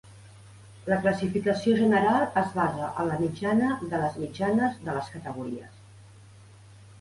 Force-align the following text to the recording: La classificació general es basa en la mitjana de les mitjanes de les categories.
La 0.93 0.97
classificació 1.01 1.73
general 1.81 2.25
es 2.41 2.49
basa 2.55 2.87
en 3.03 3.11
la 3.11 3.19
mitjana 3.25 3.69
de 3.93 4.01
les 4.05 4.17
mitjanes 4.23 4.81
de 4.89 4.97
les 4.97 5.13
categories. 5.19 5.79